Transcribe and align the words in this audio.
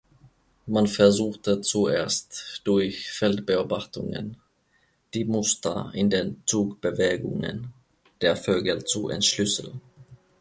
Man 0.65 0.87
versuchte 0.87 1.61
zuerst 1.61 2.61
durch 2.63 3.11
Feldbeobachtungen 3.11 4.37
die 5.13 5.25
Muster 5.25 5.91
in 5.93 6.09
den 6.09 6.41
Zugbewegungen 6.47 7.71
der 8.21 8.35
Vögel 8.35 8.83
zu 8.83 9.09
entschlüsseln. 9.09 9.79